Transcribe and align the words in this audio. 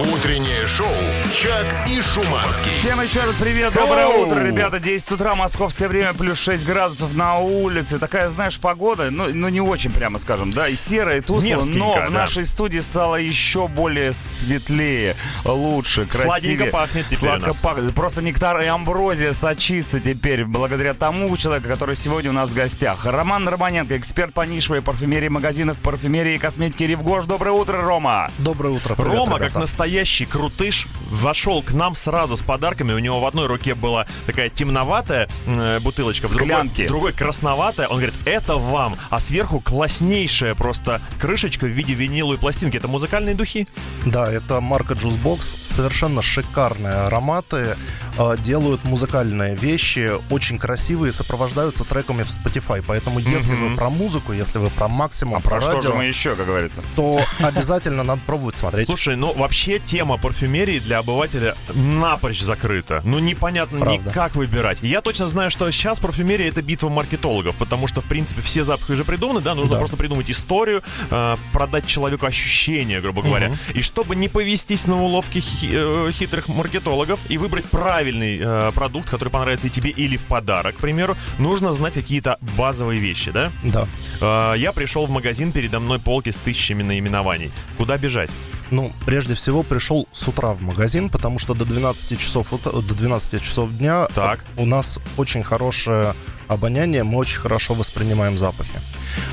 or 0.00 0.17
Утреннее 0.28 0.66
шоу 0.66 0.86
«Чак 1.32 1.88
и 1.88 2.02
Шуманский». 2.02 2.70
Всем 2.80 3.00
еще 3.00 3.20
раз 3.20 3.34
привет, 3.40 3.72
доброе 3.72 4.08
утро, 4.08 4.44
ребята. 4.44 4.78
10 4.78 5.12
утра, 5.12 5.34
московское 5.34 5.88
время, 5.88 6.12
плюс 6.12 6.38
6 6.38 6.66
градусов 6.66 7.16
на 7.16 7.38
улице. 7.38 7.98
Такая, 7.98 8.28
знаешь, 8.28 8.58
погода, 8.58 9.10
ну, 9.10 9.32
ну 9.32 9.48
не 9.48 9.62
очень, 9.62 9.90
прямо 9.90 10.18
скажем, 10.18 10.50
да, 10.50 10.68
и 10.68 10.76
серая, 10.76 11.16
и 11.16 11.20
тускло, 11.22 11.48
Мерзкенько, 11.48 11.78
но 11.78 11.94
в 11.94 12.00
да. 12.00 12.10
нашей 12.10 12.44
студии 12.44 12.80
стало 12.80 13.16
еще 13.16 13.68
более 13.68 14.12
светлее, 14.12 15.16
лучше, 15.46 16.04
красивее. 16.04 16.28
Сладенько 16.28 16.66
пахнет 16.66 17.06
теперь 17.06 17.16
у 17.16 17.32
Сладко 17.32 17.46
нас. 17.46 17.56
пахнет. 17.56 17.94
Просто 17.94 18.20
нектар 18.20 18.60
и 18.60 18.66
амброзия 18.66 19.32
сочится 19.32 19.98
теперь 19.98 20.44
благодаря 20.44 20.92
тому 20.92 21.34
человеку, 21.38 21.68
который 21.68 21.96
сегодня 21.96 22.28
у 22.28 22.34
нас 22.34 22.50
в 22.50 22.54
гостях. 22.54 23.06
Роман 23.06 23.48
Романенко, 23.48 23.96
эксперт 23.96 24.34
по 24.34 24.42
нишевой 24.42 24.82
парфюмерии 24.82 25.28
магазинов 25.28 25.78
парфюмерии 25.78 26.34
и 26.34 26.38
косметики 26.38 26.82
Ревгош. 26.82 27.24
Доброе 27.24 27.52
утро, 27.52 27.80
Рома. 27.80 28.30
Доброе 28.36 28.74
утро, 28.74 28.94
привет, 28.94 29.14
Рома, 29.14 29.36
ребята. 29.36 29.52
как 29.54 29.60
настоящий 29.62 30.17
крутыш, 30.26 30.86
вошел 31.10 31.62
к 31.62 31.72
нам 31.72 31.96
сразу 31.96 32.36
с 32.36 32.40
подарками. 32.40 32.92
У 32.92 32.98
него 32.98 33.20
в 33.20 33.26
одной 33.26 33.46
руке 33.46 33.74
была 33.74 34.06
такая 34.26 34.48
темноватая 34.48 35.28
э, 35.46 35.80
бутылочка, 35.80 36.28
в 36.28 36.32
другой, 36.32 36.68
другой 36.88 37.12
красноватая. 37.12 37.88
Он 37.88 37.96
говорит, 37.96 38.14
это 38.24 38.56
вам. 38.56 38.96
А 39.10 39.20
сверху 39.20 39.60
класснейшая 39.60 40.54
просто 40.54 41.00
крышечка 41.18 41.64
в 41.66 41.70
виде 41.70 41.94
виниловой 41.94 42.38
пластинки. 42.38 42.76
Это 42.76 42.88
музыкальные 42.88 43.34
духи? 43.34 43.66
Да, 44.06 44.30
это 44.30 44.60
марка 44.60 44.94
Juicebox. 44.94 45.42
Совершенно 45.42 46.22
шикарные 46.22 46.94
ароматы. 46.94 47.76
э, 48.18 48.36
Делают 48.38 48.84
музыкальные 48.84 49.56
вещи, 49.56 50.12
очень 50.30 50.58
красивые, 50.58 51.12
сопровождаются 51.12 51.84
треками 51.84 52.22
в 52.22 52.28
Spotify. 52.28 52.82
Поэтому, 52.86 53.18
если 53.18 53.54
вы 53.54 53.76
про 53.76 53.90
музыку, 53.90 54.32
если 54.32 54.58
вы 54.58 54.70
про 54.70 54.88
максимум, 54.88 55.36
А 55.36 55.40
про 55.40 55.60
что 55.60 55.72
радио, 55.72 55.90
же 55.90 55.94
мы 55.96 56.04
еще, 56.04 56.34
как 56.34 56.46
говорится? 56.46 56.82
то 56.96 57.20
обязательно 57.40 58.02
надо 58.02 58.20
пробовать 58.26 58.56
смотреть. 58.56 58.86
Слушай, 58.86 59.16
ну 59.16 59.32
вообще 59.32 59.78
тема 59.78 60.07
парфюмерии 60.16 60.78
для 60.78 60.98
обывателя 60.98 61.54
напрочь 61.74 62.40
закрыта. 62.40 63.00
Ну 63.04 63.18
непонятно 63.18 63.80
Правда. 63.80 64.08
ни 64.08 64.12
как 64.12 64.34
выбирать. 64.36 64.78
Я 64.82 65.00
точно 65.00 65.26
знаю, 65.26 65.50
что 65.50 65.70
сейчас 65.70 65.98
парфюмерия 66.00 66.48
это 66.48 66.62
битва 66.62 66.88
маркетологов, 66.88 67.56
потому 67.56 67.86
что, 67.86 68.00
в 68.00 68.04
принципе, 68.04 68.40
все 68.42 68.64
запахи 68.64 68.92
уже 68.92 69.04
придуманы, 69.04 69.40
да, 69.40 69.54
нужно 69.54 69.74
Да. 69.74 69.78
просто 69.78 69.96
придумать 69.96 70.30
историю, 70.30 70.82
э, 71.10 71.36
продать 71.52 71.86
человеку 71.86 72.26
ощущение, 72.26 73.00
грубо 73.00 73.22
говоря. 73.22 73.52
И 73.74 73.82
чтобы 73.82 74.16
не 74.16 74.28
повестись 74.28 74.86
на 74.86 74.96
уловки 74.96 75.40
хи- 75.40 75.68
э, 75.72 76.10
хитрых 76.12 76.48
маркетологов 76.48 77.18
и 77.28 77.38
выбрать 77.38 77.64
правильный 77.66 78.38
э, 78.40 78.72
продукт, 78.74 79.10
который 79.10 79.28
понравится 79.28 79.66
и 79.66 79.70
тебе 79.70 79.90
или 79.90 80.16
в 80.16 80.22
подарок, 80.22 80.76
к 80.76 80.78
примеру, 80.78 81.16
нужно 81.38 81.72
знать 81.72 81.94
какие-то 81.94 82.38
базовые 82.56 83.00
вещи, 83.00 83.30
да? 83.30 83.50
Да. 83.62 83.88
Э, 84.20 84.54
я 84.56 84.72
пришел 84.72 85.06
в 85.06 85.10
магазин, 85.10 85.52
передо 85.52 85.80
мной 85.80 85.98
полки 85.98 86.30
с 86.30 86.36
тысячами 86.36 86.82
наименований. 86.82 87.50
Куда 87.76 87.98
бежать? 87.98 88.30
Ну, 88.70 88.92
прежде 89.06 89.34
всего, 89.34 89.62
пришел 89.62 90.06
с 90.12 90.28
утра 90.28 90.52
в 90.52 90.60
магазин, 90.60 91.08
потому 91.08 91.38
что 91.38 91.54
до 91.54 91.64
12 91.64 92.18
часов, 92.18 92.52
до 92.62 92.82
12 92.82 93.42
часов 93.42 93.76
дня 93.76 94.06
Так. 94.14 94.44
у 94.56 94.66
нас 94.66 94.98
очень 95.16 95.42
хорошее 95.42 96.14
обоняние, 96.48 97.04
мы 97.04 97.18
очень 97.18 97.40
хорошо 97.40 97.74
воспринимаем 97.74 98.38
запахи. 98.38 98.80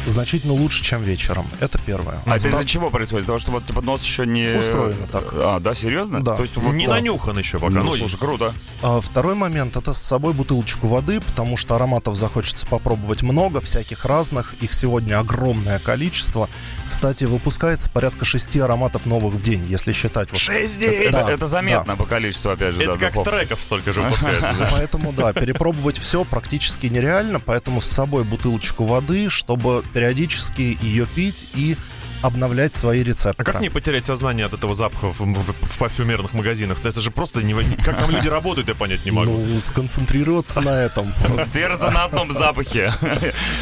Значительно 0.06 0.54
лучше, 0.54 0.84
чем 0.84 1.04
вечером. 1.04 1.48
Это 1.60 1.80
первое. 1.80 2.20
А 2.26 2.38
это 2.38 2.50
из-за 2.50 2.66
чего 2.66 2.90
происходит? 2.90 3.26
Того, 3.26 3.40
что 3.40 3.52
вот 3.52 3.66
типа 3.66 3.82
нос 3.82 4.04
еще 4.04 4.26
не... 4.26 4.58
Устроено 4.58 5.08
так. 5.12 5.26
А, 5.34 5.60
да, 5.60 5.74
серьезно? 5.74 6.24
Да. 6.24 6.36
То 6.36 6.44
есть 6.44 6.58
вот... 6.58 6.74
не 6.74 6.88
да. 6.88 6.94
нанюхан 6.94 7.38
еще 7.38 7.58
пока. 7.58 7.74
Ну, 7.74 7.84
Ну, 7.84 7.96
слушай, 7.96 8.18
круто. 8.18 8.54
А 8.82 9.02
второй 9.02 9.36
момент 9.36 9.76
это 9.76 9.94
с 9.94 10.02
собой 10.02 10.34
бутылочку 10.34 10.88
воды, 10.88 11.22
потому 11.22 11.58
что 11.58 11.76
ароматов 11.76 12.16
захочется 12.16 12.68
попробовать 12.68 13.22
много, 13.22 13.62
всяких 13.62 14.06
разных. 14.06 14.56
Их 14.62 14.74
сегодня 14.74 15.20
огромное 15.20 15.80
количество. 15.80 16.50
Кстати, 16.88 17.26
выпускается 17.26 17.90
порядка 17.90 18.26
шести 18.26 18.60
ароматов 18.60 19.06
новых 19.06 19.36
в 19.36 19.42
день, 19.42 19.66
если 19.68 19.92
считать. 19.92 20.30
Вот. 20.32 20.40
Шесть 20.40 20.78
дней! 20.78 21.10
Да, 21.10 21.22
это, 21.22 21.32
это 21.32 21.48
заметно 21.48 21.96
по 21.96 22.06
количеству, 22.06 22.52
опять 22.52 22.76
же, 22.76 22.82
Это 22.82 22.94
да, 22.94 23.00
как 23.00 23.14
духов. 23.14 23.28
треков 23.28 23.60
столько 23.62 23.94
же 23.94 24.02
выпускается. 24.02 24.56
да. 24.60 24.70
Поэтому, 24.74 25.14
да, 25.14 25.34
перепробовать 25.34 25.98
все 25.98 26.24
практически 26.24 26.88
нереально, 26.88 27.05
поэтому 27.40 27.82
с 27.82 27.86
собой 27.86 28.24
бутылочку 28.24 28.86
воды, 28.86 29.30
чтобы 29.30 29.84
периодически 29.94 30.78
ее 30.82 31.06
пить 31.06 31.48
и 31.56 31.78
обновлять 32.26 32.74
свои 32.76 33.02
А 33.02 33.04
рецепторы. 33.04 33.52
как 33.52 33.62
не 33.62 33.70
потерять 33.70 34.06
сознание 34.06 34.46
от 34.46 34.54
этого 34.54 34.74
запаха 34.76 35.08
в, 35.08 35.20
в- 35.20 35.54
в 35.74 35.78
парфюмерных 35.78 36.34
магазинах? 36.34 36.78
Это 36.84 37.02
же 37.02 37.12
просто 37.12 37.42
не... 37.42 37.54
Как 37.84 38.00
там 38.00 38.10
люди 38.12 38.28
работают, 38.28 38.68
я 38.68 38.76
понять 38.76 39.06
не 39.06 39.12
могу. 39.12 39.32
Ну, 39.38 39.60
сконцентрироваться 39.60 40.62
на 40.62 40.82
этом. 40.82 41.14
Сфериться 41.46 41.90
на 41.92 42.06
одном 42.06 42.32
запахе 42.32 42.94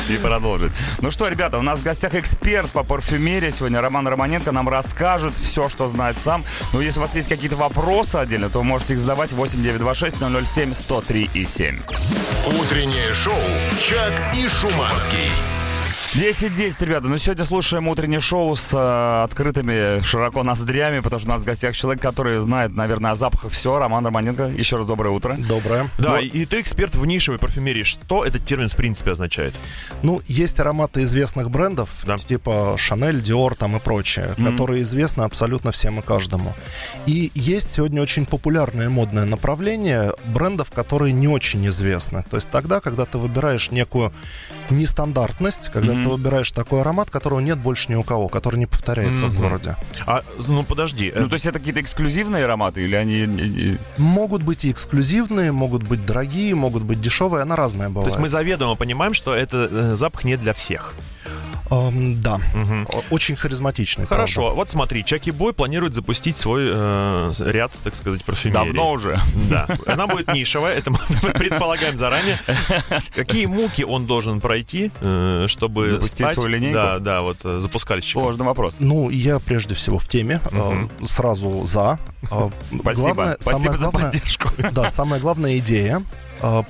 и 0.10 0.18
продолжить. 0.18 0.72
Ну 1.02 1.12
что, 1.12 1.28
ребята, 1.28 1.58
у 1.58 1.62
нас 1.62 1.80
в 1.80 1.84
гостях 1.84 2.16
эксперт 2.16 2.70
по 2.72 2.84
парфюмерии 2.84 3.52
сегодня. 3.52 3.82
Роман 3.82 4.08
Романенко 4.08 4.52
нам 4.52 4.70
расскажет 4.70 5.34
все, 5.34 5.70
что 5.70 5.88
знает 5.88 6.18
сам. 6.18 6.44
Но 6.74 6.82
если 6.82 7.00
у 7.00 7.02
вас 7.04 7.16
есть 7.16 7.30
какие-то 7.30 7.56
вопросы 7.56 8.16
отдельно, 8.18 8.50
то 8.50 8.60
вы 8.60 8.66
можете 8.66 8.94
их 8.94 9.00
задавать 9.00 9.32
8926 9.34 10.18
007 10.54 10.74
103 10.74 11.30
и 11.34 11.46
7. 11.46 11.80
Утреннее 12.60 13.14
шоу 13.14 13.34
«Чак 13.80 14.36
и 14.36 14.48
Шуманский». 14.48 15.30
10-10, 16.16 16.86
ребята. 16.86 17.08
Ну, 17.08 17.18
сегодня 17.18 17.44
слушаем 17.44 17.88
утреннее 17.88 18.20
шоу 18.20 18.56
с 18.56 18.70
э, 18.72 19.24
открытыми 19.24 20.00
широко 20.04 20.44
ноздрями, 20.44 21.00
потому 21.00 21.20
что 21.20 21.30
у 21.30 21.32
нас 21.34 21.42
в 21.42 21.46
гостях 21.46 21.76
человек, 21.76 22.04
который 22.04 22.40
знает, 22.40 22.72
наверное, 22.76 23.12
о 23.12 23.16
запахах 23.16 23.52
все. 23.52 23.80
Роман 23.80 24.06
Романенко, 24.06 24.44
еще 24.46 24.76
раз 24.78 24.86
доброе 24.86 25.10
утро. 25.10 25.36
Доброе. 25.40 25.90
Да, 25.98 26.12
Ну- 26.12 26.20
и, 26.20 26.46
ты 26.46 26.62
эксперт 26.62 26.94
в 26.94 27.04
нишевой 27.08 27.40
парфюмерии. 27.40 27.82
Что 27.82 28.24
этот 28.26 28.46
термин 28.46 28.70
в 28.70 28.76
принципе 28.76 29.14
означает? 29.14 29.56
Ну, 30.04 30.22
есть 30.28 30.60
ароматы 30.60 31.02
известных 31.02 31.50
брендов, 31.50 31.90
Да. 32.06 32.18
типа 32.18 32.76
Chanel, 32.78 33.20
Dior 33.20 33.56
там 33.56 33.76
и 33.78 33.80
прочее, 33.80 34.36
Мгм. 34.38 34.52
которые 34.52 34.84
известны 34.84 35.24
абсолютно 35.24 35.72
всем 35.72 35.98
и 36.00 36.04
каждому. 36.04 36.54
И 37.08 37.32
есть 37.34 37.72
сегодня 37.72 38.04
очень 38.04 38.28
популярное 38.28 38.88
модное 38.90 39.26
направление 39.26 40.14
брендов, 40.26 40.70
которые 40.70 41.12
не 41.12 41.28
очень 41.28 41.66
известны. 41.70 42.24
То 42.30 42.38
есть 42.38 42.52
тогда, 42.52 42.82
когда 42.82 43.06
ты 43.06 43.18
выбираешь 43.18 43.72
некую 43.72 44.14
нестандартность, 44.70 45.70
когда 45.72 45.94
Мгм. 45.94 46.04
ты 46.04 46.10
выбираешь 46.10 46.52
такой 46.52 46.82
аромат, 46.82 47.10
которого 47.10 47.40
нет 47.40 47.58
больше 47.60 47.92
ни 47.92 47.96
у 47.96 48.04
кого, 48.04 48.28
который 48.28 48.58
не 48.58 48.66
повторяется 48.66 49.26
в 49.28 49.34
Мгм. 49.34 49.42
городе. 49.42 49.76
А, 50.06 50.22
ну 50.48 50.64
подожди. 50.64 51.12
Ну, 51.16 51.28
то 51.28 51.34
есть 51.36 51.46
это 51.46 51.60
какие-то 51.60 51.82
эксклюзивные 51.82 52.46
ароматы 52.46 52.84
или 52.84 52.96
они... 52.96 53.20
э, 53.22 53.74
э, 53.74 53.78
Могут 53.98 54.44
быть 54.44 54.64
и 54.66 54.72
эксклюзивные, 54.72 55.52
могут 55.52 55.84
быть 55.84 56.06
дорогие, 56.06 56.56
могут 56.56 56.84
быть 56.84 57.02
дешевые, 57.02 57.44
она 57.44 57.56
разная 57.56 57.88
то 57.88 57.94
бывает. 57.94 58.08
есть 58.10 58.20
мы 58.20 58.30
заведомо 58.30 58.76
понимаем, 58.76 59.14
что 59.14 59.34
это 59.36 59.68
э, 59.72 59.96
запах 59.96 60.24
не 60.24 60.38
для 60.38 60.54
всех. 60.54 60.94
Эм, 61.70 62.22
да. 62.22 62.40
О- 62.90 63.04
очень 63.10 63.36
харизматичный. 63.36 64.06
Хорошо, 64.06 64.42
правда. 64.42 64.56
вот 64.58 64.70
смотри, 64.70 65.04
Чаки 65.06 65.32
Бой 65.32 65.54
планирует 65.54 65.94
запустить 65.94 66.38
свой 66.38 66.66
э, 66.70 67.34
ряд, 67.40 67.72
так 67.84 67.96
сказать, 67.96 68.24
парфюмерии. 68.24 68.66
Давно 68.68 68.92
уже. 68.92 69.20
Да, 69.50 69.68
она 69.88 70.08
будет 70.08 70.28
нишевая, 70.34 70.78
это 70.78 70.92
мы 70.92 70.98
предполагаем 71.34 71.98
заранее. 71.98 72.40
Какие 73.16 73.46
муки 73.48 73.84
он 73.84 74.06
должен 74.06 74.42
пройти, 74.42 74.92
э, 75.02 75.46
чтобы 75.48 75.88
Запустить 75.88 76.18
стать- 76.26 76.34
свою 76.34 76.50
линейку? 76.50 76.74
Да, 76.76 77.00
да, 77.00 77.22
вот 77.22 77.38
э, 77.44 77.62
чего. 78.02 78.22
Сложный 78.24 78.46
вопрос. 78.46 78.76
Ну, 78.80 79.10
я 79.10 79.40
прежде 79.40 79.74
всего 79.76 79.98
в 80.00 80.08
теме, 80.08 80.40
э, 80.52 80.56
Мгм. 80.56 80.90
сразу 81.06 81.64
за. 81.66 81.98
Э, 82.24 82.50
Спасибо. 82.80 83.14
главное- 83.14 83.38
Спасибо 83.40 83.62
самое 83.64 83.78
за 83.78 83.78
главное- 83.90 84.12
поддержку. 84.12 84.50
Да, 84.72 84.90
самая 84.90 85.20
главная 85.22 85.58
идея, 85.58 86.04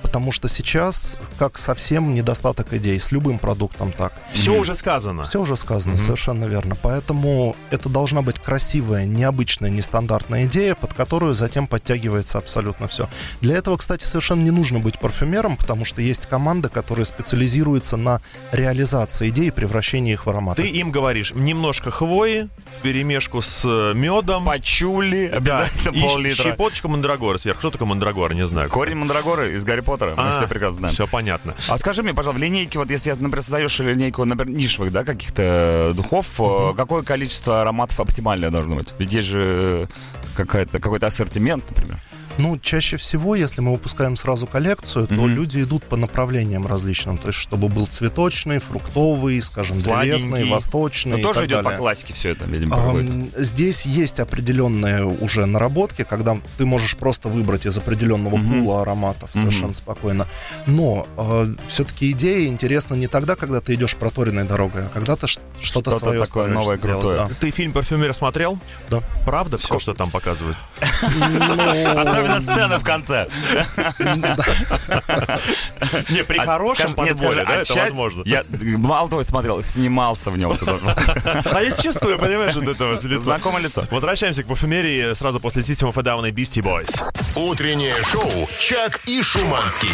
потому 0.01 0.31
что 0.31 0.47
сейчас, 0.47 1.17
как 1.39 1.57
совсем 1.57 2.13
недостаток 2.13 2.73
идей, 2.73 2.99
с 2.99 3.11
любым 3.11 3.39
продуктом 3.39 3.91
так. 3.91 4.13
Все 4.33 4.51
уже 4.59 4.75
сказано. 4.75 5.23
Все 5.23 5.41
уже 5.41 5.55
сказано, 5.55 5.95
Мгм. 5.95 6.03
совершенно 6.03 6.45
верно. 6.45 6.75
Поэтому 6.81 7.55
это 7.71 7.89
должна 7.89 8.21
быть 8.21 8.39
красивая, 8.39 9.05
необычная, 9.05 9.69
нестандартная 9.69 10.45
идея, 10.45 10.75
под 10.75 10.93
которую 10.93 11.33
затем 11.33 11.67
подтягивается 11.67 12.37
абсолютно 12.37 12.87
все. 12.87 13.07
Для 13.41 13.57
этого, 13.57 13.77
кстати, 13.77 14.03
совершенно 14.05 14.41
не 14.43 14.51
нужно 14.51 14.79
быть 14.79 14.99
парфюмером, 14.99 15.57
потому 15.57 15.85
что 15.85 16.01
есть 16.01 16.27
команды, 16.27 16.69
которые 16.69 17.05
специализируются 17.05 17.97
на 17.97 18.21
реализации 18.51 19.29
идей 19.29 19.47
и 19.47 19.51
превращении 19.51 20.13
их 20.13 20.25
в 20.25 20.29
ароматы. 20.29 20.61
Ты 20.63 20.69
им 20.69 20.91
говоришь 20.91 21.31
немножко 21.33 21.89
хвои, 21.91 22.47
перемешку 22.81 23.41
с 23.41 23.63
э, 23.65 23.93
медом. 23.95 24.45
Пачули, 24.45 25.25
обязательно 25.33 25.91
и 25.95 25.99
щ- 25.99 26.07
пол-литра. 26.07 26.43
щепоточка 26.51 26.87
мандрагора 26.87 27.37
сверху. 27.37 27.59
Что 27.59 27.71
такое 27.71 27.87
мандрагора, 27.87 28.33
не 28.33 28.45
знаю. 28.47 28.69
Корень 28.69 28.95
Мандрагоры 28.97 29.55
из 29.63 29.65
Гарри 29.65 29.79
Поттера, 29.81 30.15
мы 30.15 30.31
все 30.31 30.47
прекрасно 30.47 30.77
знаем. 30.79 30.93
Все 30.93 31.07
понятно. 31.07 31.55
А 31.67 31.77
скажи 31.77 32.03
мне, 32.03 32.13
пожалуйста, 32.13 32.39
в 32.39 32.43
линейке, 32.43 32.77
вот 32.79 32.89
если, 32.89 33.11
например, 33.11 33.41
создаешь 33.41 33.79
линейку, 33.79 34.25
например, 34.25 34.55
нишевых, 34.55 34.91
да, 34.91 35.03
каких-то 35.03 35.41
э, 35.41 35.93
духов, 35.95 36.39
э, 36.39 36.73
какое 36.75 37.03
количество 37.03 37.61
ароматов 37.61 37.99
оптимальное 37.99 38.49
должно 38.49 38.75
быть? 38.75 38.93
Ведь 38.99 39.13
есть 39.13 39.27
же 39.27 39.87
э, 39.89 40.33
какая-то, 40.35 40.79
какой-то 40.79 41.07
ассортимент, 41.07 41.63
например. 41.69 41.99
Ну, 42.39 42.57
чаще 42.57 42.97
всего, 42.97 43.35
если 43.35 43.61
мы 43.61 43.73
выпускаем 43.73 44.15
сразу 44.15 44.47
коллекцию, 44.47 45.07
то 45.07 45.13
Мгм. 45.13 45.35
люди 45.35 45.61
идут 45.61 45.83
по 45.83 45.95
направлениям 45.95 46.65
различным. 46.65 47.17
То 47.19 47.27
есть, 47.27 47.37
чтобы 47.39 47.69
был 47.69 47.85
цветочный, 47.85 48.57
фруктовый, 48.59 49.39
скажем, 49.41 49.79
древесный, 49.79 50.19
Сладенький. 50.29 50.51
восточный 50.51 51.11
Ну, 51.13 51.17
и 51.19 51.21
тоже 51.21 51.39
так 51.41 51.47
идет 51.47 51.57
по 51.59 51.63
далее. 51.65 51.77
классике 51.79 52.13
все 52.13 52.29
это, 52.29 52.45
видимо, 52.45 52.75
какое-то. 52.75 53.43
Здесь 53.43 53.85
есть 53.85 54.19
определенные 54.19 55.05
уже 55.05 55.45
наработки, 55.45 56.03
когда 56.03 56.37
ты 56.57 56.65
можешь 56.65 56.97
просто 56.97 57.29
выбрать 57.29 57.65
из 57.67 57.77
определенного 57.77 58.37
Мгм. 58.37 58.63
пула 58.63 58.81
ароматов 58.81 59.29
Мгм. 59.35 59.45
совершенно 59.45 59.73
спокойно. 59.73 60.27
Но 60.65 61.05
все-таки 61.67 62.09
идея 62.11 62.47
интересна 62.47 62.95
не 62.95 63.07
тогда, 63.07 63.35
когда 63.35 63.61
ты 63.61 63.75
идешь 63.75 63.95
проторенной 63.95 64.43
дорогой, 64.45 64.85
а 64.87 64.89
когда 64.89 65.15
ты 65.15 65.27
что-то, 65.27 65.43
Что-то 65.61 65.99
свое 65.99 66.19
такое 66.25 66.47
новое, 66.47 66.77
сделать, 66.77 66.99
крутое. 67.01 67.17
да. 67.17 67.29
Ты 67.39 67.51
фильм 67.51 67.71
«Парфюмер» 67.73 68.13
смотрел? 68.15 68.57
Да. 68.89 69.01
Правда 69.23 69.57
все, 69.57 69.67
Сколько? 69.67 69.81
что 69.83 69.93
там 69.93 70.09
показывают? 70.09 70.57
Особенно 72.23 72.41
сцена 72.41 72.79
в 72.79 72.83
конце. 72.83 73.27
Не, 76.09 76.23
при 76.23 76.37
А, 76.37 76.45
хорошем 76.45 76.93
подборе, 76.93 77.45
да, 77.45 77.61
это 77.61 77.73
возможно. 77.75 78.23
Я 78.25 78.43
мало 78.77 79.09
того 79.09 79.23
смотрел, 79.23 79.61
снимался 79.63 80.31
в 80.31 80.37
нем. 80.37 80.57
А 81.45 81.61
я 81.61 81.71
чувствую, 81.71 82.17
понимаешь, 82.19 82.55
вот 82.55 82.67
это 82.67 82.85
вот 82.85 83.03
лицо. 83.03 83.23
Знакомое 83.23 83.63
лицо. 83.63 83.85
Возвращаемся 83.91 84.43
к 84.43 84.47
парфюмерии 84.47 85.13
сразу 85.13 85.39
после 85.39 85.61
System 85.61 85.93
of 85.93 85.99
a 85.99 86.03
Down 86.03 86.27
и 86.27 86.31
Beastie 86.31 86.61
Boys. 86.61 87.01
Утреннее 87.35 87.95
шоу 88.11 88.47
«Чак 88.57 89.01
и 89.05 89.21
Шуманский». 89.21 89.89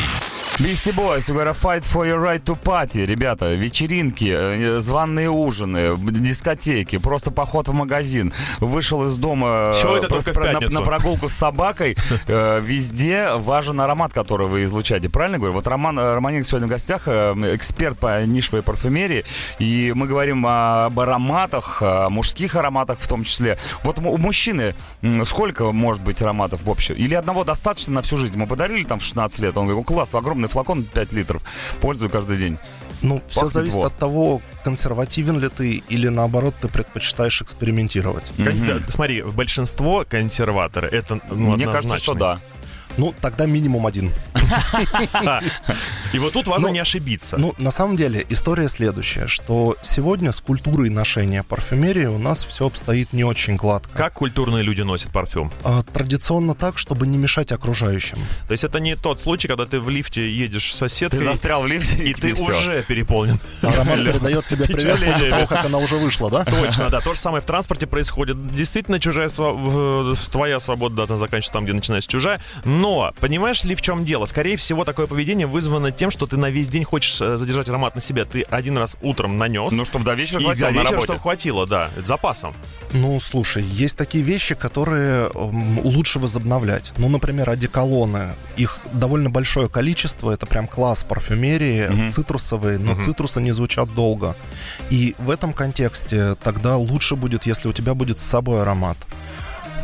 Beastie 0.60 0.92
Boys, 0.92 1.30
you 1.30 1.36
gotta 1.36 1.54
fight 1.54 1.86
for 1.86 2.06
your 2.06 2.20
right 2.20 2.44
to 2.44 2.54
party. 2.54 3.06
Ребята, 3.06 3.54
вечеринки, 3.54 4.30
э, 4.30 4.80
званые 4.80 5.30
ужины, 5.30 5.96
дискотеки, 5.98 6.98
просто 6.98 7.32
поход 7.32 7.70
в 7.70 7.74
магазин. 7.74 8.34
Вышел 8.60 9.08
из 9.08 9.16
дома 9.16 9.72
э, 9.74 10.02
на, 10.36 10.60
на 10.70 10.82
прогулку 10.82 11.30
с 11.30 11.34
собакой. 11.34 11.96
Э, 12.28 12.60
Везде 12.62 13.36
важен 13.36 13.80
аромат, 13.80 14.12
который 14.14 14.48
вы 14.48 14.66
излучаете. 14.66 15.10
Правильно 15.10 15.38
говорю? 15.38 15.54
Вот 15.54 15.66
Роман 15.68 15.98
Романенко 15.98 16.48
сегодня 16.48 16.68
в 16.68 16.70
гостях, 16.70 17.08
эксперт 17.08 17.98
по 17.98 18.22
нишевой 18.26 18.62
парфюмерии. 18.62 19.24
И 19.60 19.94
мы 19.96 20.08
говорим 20.08 20.46
об 20.46 21.00
ароматах, 21.00 21.82
о 21.82 22.10
мужских 22.10 22.56
ароматах 22.56 23.00
в 23.00 23.08
том 23.08 23.24
числе. 23.24 23.58
Вот 23.84 24.00
у 24.00 24.18
мужчины 24.18 24.76
сколько 25.26 25.72
может 25.72 26.04
быть 26.04 26.22
ароматов 26.22 26.64
в 26.64 26.70
общем? 26.70 26.96
Или 26.96 27.16
одного 27.16 27.46
достаточно 27.46 27.94
на 27.94 28.02
всю 28.02 28.18
жизнь? 28.18 28.38
Мы 28.38 28.46
подарили 28.46 28.84
там 28.84 29.00
в 29.00 29.04
16 29.04 29.40
лет, 29.40 29.58
он 29.58 29.66
говорит, 29.66 29.86
«О, 29.86 29.94
класс, 29.94 30.14
огромный 30.14 30.49
флакон 30.50 30.84
5 30.84 31.14
литров, 31.14 31.42
пользую 31.82 32.10
каждый 32.10 32.38
день. 32.38 32.58
Ну, 33.02 33.22
все 33.28 33.42
Пахнет 33.42 33.54
зависит 33.54 33.76
вот. 33.76 33.94
от 33.94 33.98
того, 33.98 34.42
консервативен 34.64 35.40
ли 35.40 35.48
ты 35.50 35.84
или 35.88 36.10
наоборот 36.10 36.54
ты 36.62 36.68
предпочитаешь 36.68 37.42
экспериментировать. 37.42 38.32
Кон- 38.36 38.68
да, 38.68 38.80
Смотри, 38.90 39.22
большинство 39.22 40.06
консерваторы 40.08 40.88
это 40.90 41.22
ну, 41.30 41.56
Мне 41.56 41.66
кажется, 41.66 41.98
что 41.98 42.12
однозначные. 42.12 42.18
да. 42.18 42.40
Ну, 42.98 43.14
тогда 43.22 43.46
минимум 43.46 43.88
один. 43.88 44.12
И 46.14 46.20
вот 46.20 46.34
тут 46.34 46.48
важно 46.48 46.68
Ну, 46.70 46.74
не 46.74 46.80
ошибиться. 46.80 47.38
Ну, 47.38 47.54
на 47.58 47.72
самом 47.72 47.96
деле, 47.96 48.26
история 48.30 48.68
следующая, 48.68 49.28
что 49.28 49.76
сегодня 49.82 50.32
с 50.32 50.42
культурой 50.42 50.90
ношения 50.90 51.44
парфюмерии 51.44 52.06
у 52.06 52.18
нас 52.18 52.44
все 52.44 52.66
обстоит 52.68 53.14
не 53.14 53.24
очень 53.24 53.56
гладко. 53.58 53.90
Как 53.96 54.14
культурные 54.14 54.64
люди 54.64 54.82
носят 54.82 55.12
парфюм? 55.12 55.52
А, 55.64 55.84
традиционно 55.84 56.56
так, 56.56 56.78
чтобы 56.78 57.06
не 57.08 57.18
мешать 57.18 57.52
окружающим. 57.52 58.18
То 58.48 58.52
есть 58.54 58.64
это 58.64 58.80
не 58.80 58.96
тот 58.96 59.20
случай, 59.20 59.48
когда 59.48 59.66
ты 59.66 59.80
в 59.80 59.90
лифте 59.90 60.30
едешь 60.32 60.74
с 60.74 60.78
соседкой, 60.78 61.20
Ты 61.20 61.26
застрял 61.26 61.62
в 61.64 61.68
лифте, 61.68 62.04
и 62.04 62.14
ты 62.14 62.34
всё. 62.34 62.58
уже 62.58 62.84
переполнен. 62.88 63.40
А 63.62 63.72
Роман 63.74 64.04
передает 64.06 64.48
тебе 64.48 64.66
привет 64.66 65.00
после 65.00 65.08
или- 65.26 65.30
того, 65.30 65.46
как 65.48 65.66
она 65.66 65.78
уже 65.78 65.98
вышла, 65.98 66.30
да? 66.32 66.46
Точно, 66.46 66.90
да. 66.90 67.02
То 67.02 67.14
же 67.14 67.20
самое 67.20 67.42
в 67.42 67.46
транспорте 67.46 67.86
происходит. 67.88 68.56
Действительно, 68.56 69.00
чужая 69.00 69.30
твоя 70.32 70.60
свобода 70.60 70.96
должна 70.96 71.18
заканчиваться 71.18 71.54
там, 71.54 71.66
где 71.66 71.74
начинается 71.74 72.10
чужая. 72.10 72.42
Но, 72.66 73.14
понимаешь 73.20 73.64
ли, 73.64 73.76
в 73.76 73.82
чем 73.82 74.04
дело? 74.06 74.26
Скорее 74.26 74.58
всего, 74.58 74.84
такое 74.86 75.08
поведение 75.08 75.48
вызвано 75.48 75.92
тем, 76.00 76.12
что 76.12 76.26
ты 76.26 76.38
на 76.38 76.50
весь 76.50 76.70
день 76.70 76.84
хочешь 76.86 77.20
э, 77.22 77.38
задержать 77.38 77.68
аромат 77.70 77.94
на 77.94 78.02
себя. 78.02 78.24
Ты 78.26 78.42
один 78.44 78.78
раз 78.78 78.96
утром 79.02 79.38
нанес. 79.38 79.72
Ну, 79.74 79.84
чтобы 79.86 80.06
до 80.06 80.14
вечера 80.14 80.40
и 80.40 80.44
хватило 80.46 80.68
до 80.70 80.74
на 80.74 80.80
вечера, 80.80 80.92
работе. 80.94 81.06
чтобы 81.08 81.20
хватило, 81.22 81.68
да, 81.68 81.90
это 81.98 82.08
запасом. 82.08 82.54
Ну, 82.94 83.20
слушай, 83.20 83.64
есть 83.64 83.98
такие 83.98 84.24
вещи, 84.24 84.56
которые 84.56 85.30
м, 85.36 85.80
лучше 85.80 86.20
возобновлять. 86.20 86.94
Ну, 86.98 87.10
например, 87.10 87.50
одеколоны. 87.50 88.30
Их 88.56 88.80
довольно 88.94 89.30
большое 89.30 89.68
количество. 89.68 90.32
Это 90.32 90.46
прям 90.46 90.68
класс 90.68 91.04
парфюмерии, 91.04 91.88
Мгм. 91.88 92.10
цитрусовые, 92.10 92.80
но 92.80 92.94
Мгм. 92.94 93.02
цитрусы 93.02 93.42
не 93.42 93.52
звучат 93.52 93.94
долго. 93.94 94.36
И 94.90 95.16
в 95.20 95.30
этом 95.30 95.52
контексте 95.54 96.36
тогда 96.42 96.78
лучше 96.78 97.16
будет, 97.16 97.46
если 97.46 97.68
у 97.68 97.74
тебя 97.74 97.94
будет 97.94 98.20
с 98.20 98.24
собой 98.24 98.62
аромат. 98.62 98.98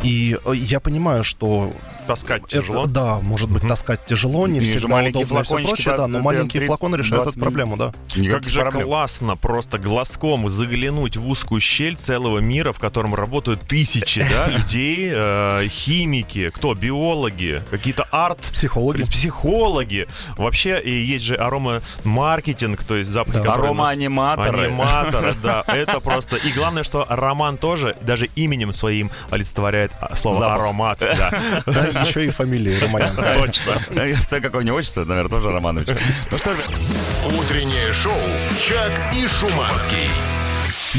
И 0.02 0.38
э, 0.44 0.54
я 0.54 0.80
понимаю, 0.80 1.24
что 1.24 1.72
Таскать 2.06 2.42
это, 2.44 2.60
тяжело. 2.62 2.86
да, 2.86 3.18
может 3.20 3.50
быть, 3.50 3.66
таскать 3.66 4.06
тяжело, 4.06 4.46
не 4.46 4.60
И 4.60 4.62
всегда 4.62 4.86
маленькие 4.88 5.24
удобно 5.24 5.40
и 5.40 5.44
все 5.44 5.54
прочее, 5.56 5.90
да, 5.90 5.96
да, 5.96 6.06
но 6.06 6.18
это 6.18 6.24
маленький 6.24 6.58
30, 6.58 6.66
флакон 6.68 6.94
решает 6.94 7.22
20 7.24 7.32
эту 7.32 7.40
проблему, 7.40 7.76
да. 7.76 7.92
Как 8.08 8.16
Никаких 8.16 8.52
же 8.52 8.60
проблем. 8.60 8.86
классно 8.86 9.36
просто 9.36 9.78
глазком 9.78 10.48
заглянуть 10.48 11.16
в 11.16 11.28
узкую 11.28 11.60
щель 11.60 11.96
целого 11.96 12.38
мира, 12.38 12.72
в 12.72 12.78
котором 12.78 13.14
работают 13.14 13.62
тысячи 13.62 14.24
да, 14.30 14.46
людей, 14.50 15.10
э, 15.12 15.66
химики, 15.68 16.50
кто, 16.50 16.74
биологи, 16.74 17.62
какие-то 17.70 18.06
арт 18.12 18.38
Психологи. 18.38 19.02
психологи. 19.04 20.06
Вообще 20.36 20.80
и 20.80 20.90
есть 21.04 21.24
же 21.24 21.34
аромамаркетинг, 21.34 22.84
то 22.84 22.96
есть 22.96 23.10
запахи, 23.10 23.40
Да. 23.42 23.54
Аромааниматоры. 23.54 24.66
Аниматоры, 24.66 25.34
да. 25.42 25.64
Это 25.66 25.98
просто... 26.00 26.36
И 26.36 26.52
главное, 26.52 26.84
что 26.84 27.04
Роман 27.08 27.58
тоже 27.58 27.96
даже 28.00 28.26
именем 28.36 28.72
своим 28.72 29.10
олицетворяет 29.30 29.85
а, 30.00 30.14
слово 30.16 30.38
Запах. 30.38 30.60
аромат. 30.62 30.98
Да. 31.00 31.30
Да, 31.66 32.00
еще 32.02 32.26
и 32.26 32.30
фамилии 32.30 32.78
Романенко. 32.78 33.22
Точно. 33.46 33.72
Я 33.90 34.14
представляю, 34.14 34.42
какое 34.42 34.62
у 34.62 34.64
него 34.64 34.76
отчество, 34.76 35.04
наверное, 35.04 35.30
тоже 35.30 35.50
Романович. 35.50 35.88
Ну 36.30 36.38
что, 36.38 36.52
ребят, 36.52 36.66
Утреннее 37.38 37.92
шоу 37.92 38.12
«Чак 38.58 39.14
и 39.14 39.26
Шуманский». 39.26 40.08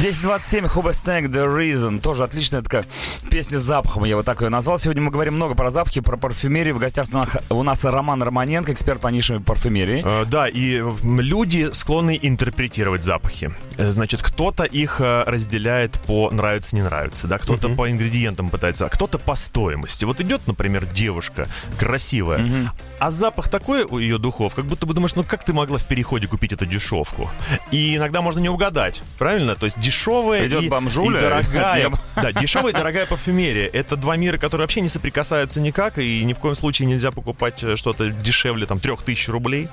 10.27, 0.01 0.67
Хубестек, 0.67 1.25
The 1.25 1.47
Reason. 1.47 1.99
Тоже 1.99 2.23
отличная 2.23 2.61
такая 2.61 2.85
песня 3.31 3.57
с 3.57 3.63
запахом, 3.63 4.03
я 4.03 4.15
вот 4.15 4.25
так 4.25 4.41
ее 4.41 4.49
назвал. 4.49 4.77
Сегодня 4.77 5.01
мы 5.01 5.09
говорим 5.09 5.33
много 5.35 5.55
про 5.55 5.71
запахи, 5.71 6.01
про 6.01 6.17
парфюмерию. 6.17 6.75
В 6.75 6.77
гостях 6.79 7.07
у 7.11 7.15
нас, 7.17 7.29
у 7.49 7.63
нас 7.63 7.83
Роман 7.83 8.21
Романенко, 8.21 8.73
эксперт 8.73 9.01
по 9.01 9.07
нишевой 9.07 9.41
парфюмерии. 9.41 10.03
Э, 10.05 10.25
Да, 10.25 10.47
и 10.47 10.83
люди 11.03 11.69
склонны 11.73 12.17
интерпретировать 12.21 13.03
запахи. 13.03 13.51
Э, 13.77 13.89
Значит, 13.91 14.21
кто-то 14.21 14.65
их 14.65 15.01
э, 15.01 15.23
разделяет 15.25 15.94
по 16.05 16.29
нравится, 16.29 16.75
не 16.75 16.83
нравится, 16.83 17.25
да, 17.27 17.39
кто-то 17.39 17.69
по 17.69 17.89
ингредиентам 17.89 18.49
пытается, 18.49 18.85
а 18.85 18.89
кто-то 18.89 19.17
по 19.17 19.35
стоимости. 19.35 20.05
Вот 20.05 20.21
идет, 20.21 20.45
например, 20.45 20.85
девушка 20.85 21.47
красивая, 21.79 22.38
Мгм. 22.39 22.69
а 22.99 23.09
запах 23.09 23.49
такой 23.49 23.83
у 23.83 23.97
ее 23.97 24.19
духов, 24.19 24.53
как 24.53 24.65
будто 24.65 24.85
бы 24.85 24.94
думаешь, 24.94 25.15
ну 25.15 25.23
как 25.23 25.44
ты 25.44 25.53
могла 25.53 25.79
в 25.79 25.85
переходе 25.85 26.27
купить 26.27 26.51
эту 26.53 26.67
дешевку? 26.67 27.31
И 27.71 27.95
иногда 27.95 28.21
можно 28.21 28.39
не 28.39 28.49
угадать, 28.49 29.01
правильно? 29.17 29.55
То 29.55 29.65
есть 29.65 29.79
дешевая 29.87 30.47
Идет 30.47 30.63
и, 30.63 30.69
бомжуля, 30.69 31.19
и 31.19 31.21
дорогая. 31.21 31.91
Да, 32.15 32.31
дешевая 32.31 32.73
и 32.73 32.75
дорогая 32.75 33.05
парфюмерия. 33.05 33.67
Это 33.67 33.95
два 33.95 34.17
мира, 34.17 34.37
которые 34.37 34.63
вообще 34.63 34.81
не 34.81 34.89
соприкасаются 34.89 35.61
никак, 35.61 35.97
и 35.97 36.23
ни 36.23 36.33
в 36.33 36.39
коем 36.39 36.55
случае 36.55 36.87
нельзя 36.87 37.11
покупать 37.11 37.63
э, 37.63 37.75
что-то 37.75 38.09
дешевле, 38.09 38.65
там, 38.65 38.79
трех 38.79 39.03
тысяч 39.03 39.29
рублей. 39.29 39.67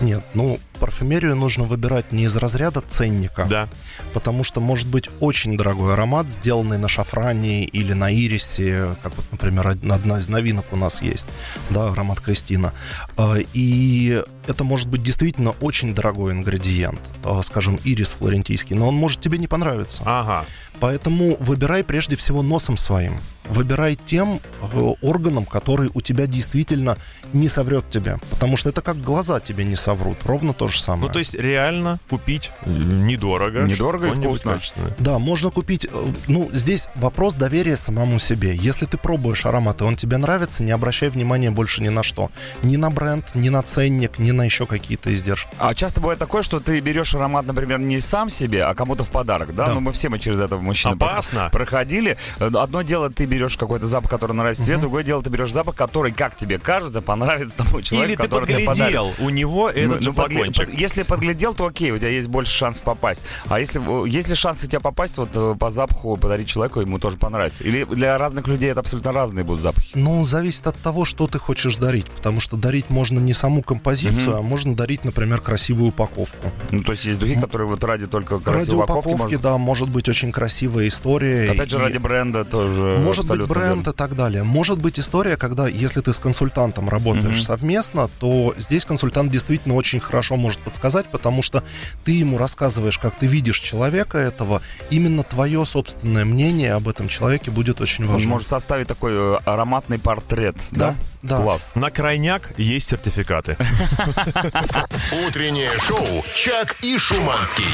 Нет, 0.00 0.24
ну, 0.34 0.58
парфюмерию 0.80 1.36
нужно 1.36 1.64
выбирать 1.64 2.12
не 2.12 2.24
из 2.24 2.36
разряда 2.36 2.80
ценника, 2.80 3.46
Да. 3.48 3.68
потому 4.12 4.42
что 4.44 4.60
может 4.60 4.88
быть 4.88 5.08
очень 5.20 5.56
дорогой 5.56 5.94
аромат, 5.94 6.30
сделанный 6.30 6.78
на 6.78 6.88
шафране 6.88 7.64
или 7.64 7.92
на 7.92 8.12
ирисе, 8.12 8.88
как 9.02 9.14
вот, 9.16 9.24
например, 9.30 9.68
од- 9.68 9.84
одна 9.90 10.18
из 10.18 10.28
новинок 10.28 10.66
у 10.72 10.76
нас 10.76 11.00
есть, 11.00 11.26
да, 11.70 11.90
аромат 11.90 12.20
Кристина. 12.20 12.72
А, 13.16 13.36
И 13.54 14.22
это 14.46 14.64
может 14.64 14.88
быть 14.88 15.02
действительно 15.02 15.50
очень 15.60 15.94
дорогой 15.94 16.32
ингредиент, 16.32 17.00
а, 17.22 17.40
скажем, 17.42 17.78
ирис 17.84 18.08
флорентийский, 18.08 18.74
но 18.76 18.88
он 18.88 18.94
может 18.96 19.20
тебе 19.20 19.38
не 19.38 19.46
понравиться. 19.46 20.02
Ага. 20.04 20.44
Поэтому 20.80 21.36
выбирай 21.40 21.84
прежде 21.84 22.16
всего 22.16 22.42
носом 22.42 22.76
своим. 22.76 23.18
Выбирай 23.48 23.94
тем 23.96 24.40
э, 24.72 24.78
органом, 25.02 25.44
который 25.44 25.90
у 25.94 26.00
тебя 26.00 26.26
действительно 26.26 26.96
не 27.32 27.48
соврет 27.48 27.90
тебя. 27.90 28.18
Потому 28.30 28.56
что 28.56 28.70
это 28.70 28.80
как 28.80 28.96
глаза 29.00 29.40
тебе 29.40 29.64
не 29.64 29.76
соврут. 29.76 30.18
Ровно 30.24 30.52
то 30.54 30.68
же 30.68 30.80
самое. 30.80 31.08
Ну, 31.08 31.12
то 31.12 31.18
есть 31.18 31.34
реально 31.34 31.98
купить 32.08 32.50
э, 32.64 32.70
недорого. 32.70 33.62
Недорого 33.62 34.08
и 34.08 34.14
вкусно. 34.14 34.60
Да, 34.98 35.18
можно 35.18 35.50
купить... 35.50 35.86
э, 35.86 35.88
Ну, 36.28 36.48
здесь 36.52 36.88
вопрос 36.94 37.34
доверия 37.34 37.76
самому 37.76 38.18
себе. 38.18 38.54
Если 38.56 38.86
ты 38.86 38.96
пробуешь 38.96 39.44
аромат, 39.46 39.80
и 39.80 39.84
он 39.84 39.96
тебе 39.96 40.16
нравится, 40.16 40.62
не 40.62 40.72
обращай 40.72 41.08
внимания 41.08 41.50
больше 41.50 41.82
ни 41.82 41.88
на 41.88 42.02
что. 42.02 42.30
Ни 42.62 42.76
на 42.76 42.90
бренд, 42.90 43.34
ни 43.34 43.48
на 43.48 43.62
ценник, 43.62 44.18
ни 44.18 44.30
на 44.30 44.44
еще 44.44 44.66
какие-то 44.66 45.12
издержки. 45.12 45.50
А 45.58 45.74
часто 45.74 46.00
бывает 46.00 46.18
такое, 46.18 46.42
что 46.42 46.60
ты 46.60 46.80
берешь 46.80 47.14
аромат, 47.14 47.46
например, 47.46 47.78
не 47.78 48.00
сам 48.00 48.28
себе, 48.30 48.64
а 48.64 48.74
кому-то 48.74 49.04
в 49.04 49.08
подарок, 49.08 49.54
да? 49.54 49.66
Да. 49.66 49.74
Ну, 49.74 49.80
мы 49.80 49.92
все 49.92 50.08
мы 50.08 50.18
через 50.18 50.40
это, 50.40 50.56
мужчины, 50.56 50.92
Опасно. 50.92 51.48
проходили. 51.50 52.16
Одно 52.38 52.82
дело, 52.82 53.10
ты 53.10 53.24
берешь 53.34 53.56
какой-то 53.56 53.86
запах, 53.86 54.10
который 54.10 54.32
нравится 54.32 54.64
тебе, 54.64 54.78
другое 54.78 55.02
дело, 55.04 55.22
ты 55.22 55.30
берешь 55.30 55.52
запах, 55.52 55.74
который, 55.74 56.12
как 56.12 56.36
тебе 56.36 56.58
кажется, 56.58 57.02
понравится 57.02 57.54
тому 57.56 57.82
человеку, 57.82 58.08
Или 58.10 58.16
ты 58.16 58.22
который 58.22 58.46
тебе 58.46 58.58
подарит. 58.64 58.96
подглядел 58.96 59.12
у 59.26 59.30
него 59.30 59.68
этот 59.70 60.02
же 60.02 60.08
Ну, 60.10 60.14
подгле- 60.14 60.34
флакончик. 60.36 60.70
под- 60.70 60.78
Если 60.78 61.02
подглядел, 61.02 61.54
то 61.54 61.66
окей, 61.66 61.90
у 61.90 61.98
тебя 61.98 62.08
есть 62.10 62.28
больше 62.28 62.52
шансов 62.52 62.82
попасть. 62.82 63.24
А 63.48 63.58
если 63.60 63.80
э, 64.04 64.08
есть 64.08 64.28
ли 64.28 64.34
шанс 64.34 64.62
у 64.64 64.66
тебя 64.66 64.80
попасть 64.80 65.16
вот 65.18 65.30
э, 65.34 65.54
по 65.58 65.70
запаху 65.70 66.16
подарить 66.16 66.48
человеку, 66.48 66.80
ему 66.80 66.98
тоже 66.98 67.16
понравится? 67.16 67.64
Или 67.64 67.84
для 67.84 68.16
разных 68.18 68.46
людей 68.48 68.70
это 68.70 68.80
абсолютно 68.80 69.12
разные 69.12 69.44
будут 69.44 69.62
запахи? 69.62 69.92
Ну, 69.94 70.24
зависит 70.24 70.66
от 70.66 70.76
того, 70.76 71.04
что 71.04 71.26
ты 71.26 71.38
хочешь 71.38 71.76
дарить, 71.76 72.06
потому 72.10 72.40
что 72.40 72.56
дарить 72.56 72.90
можно 72.90 73.18
не 73.18 73.32
саму 73.34 73.62
композицию, 73.62 74.36
а 74.36 74.42
можно 74.42 74.74
дарить, 74.76 75.04
например, 75.04 75.40
красивую 75.40 75.88
упаковку. 75.88 76.50
Ну, 76.70 76.82
то 76.82 76.92
есть 76.92 77.04
есть 77.04 77.18
духи, 77.20 77.40
которые 77.40 77.66
вот 77.68 77.82
ради 77.84 78.06
только 78.06 78.34
Ради 78.34 78.44
красивой 78.44 78.84
упаковки 78.84 79.08
упаковки, 79.08 79.34
можно- 79.34 79.38
да, 79.50 79.58
может 79.58 79.88
быть 79.88 80.08
очень 80.08 80.32
красивая 80.32 80.88
история. 80.88 81.50
Опять 81.50 81.70
же, 81.70 81.78
и- 81.78 81.80
ради 81.80 81.98
бренда 81.98 82.44
тоже. 82.44 82.98
Может 82.98 83.23
быть 83.24 83.40
абсолютно 83.40 83.54
бренд 83.54 83.76
верно. 83.78 83.90
и 83.90 83.92
так 83.92 84.14
далее. 84.16 84.42
Может 84.42 84.78
быть 84.78 84.98
история, 85.00 85.36
когда, 85.36 85.66
если 85.68 86.00
ты 86.00 86.12
с 86.12 86.18
консультантом 86.18 86.88
работаешь 86.88 87.36
Мгм. 87.36 87.40
совместно, 87.40 88.08
то 88.20 88.54
здесь 88.56 88.84
консультант 88.84 89.30
действительно 89.32 89.74
очень 89.74 90.00
хорошо 90.00 90.36
может 90.36 90.60
подсказать, 90.60 91.06
потому 91.06 91.42
что 91.42 91.62
ты 92.04 92.12
ему 92.12 92.38
рассказываешь, 92.38 92.98
как 92.98 93.16
ты 93.16 93.26
видишь 93.26 93.58
человека 93.60 94.18
этого. 94.18 94.60
Именно 94.90 95.22
твое 95.24 95.64
собственное 95.64 96.24
мнение 96.24 96.72
об 96.74 96.88
этом 96.88 97.08
человеке 97.08 97.50
будет 97.50 97.80
очень 97.80 98.04
Он 98.04 98.12
важно. 98.14 98.28
может 98.28 98.48
составить 98.48 98.86
такой 98.88 99.12
э, 99.14 99.36
ароматный 99.44 99.98
портрет, 99.98 100.56
да? 100.70 100.94
Да, 101.22 101.36
да. 101.36 101.42
Класс. 101.42 101.70
На 101.74 101.90
крайняк 101.90 102.52
есть 102.58 102.88
сертификаты. 102.90 103.56
Утреннее 105.26 105.70
шоу 105.86 106.22
«Чак 106.34 106.76
и 106.82 106.98
Шуманский». 106.98 107.64